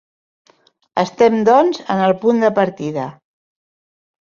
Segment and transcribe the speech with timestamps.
[1.03, 3.07] Estem doncs en el punt de partida.